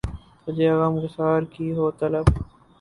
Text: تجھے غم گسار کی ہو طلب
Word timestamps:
تجھے 0.43 0.69
غم 0.79 0.93
گسار 1.03 1.41
کی 1.53 1.67
ہو 1.77 1.85
طلب 1.99 2.25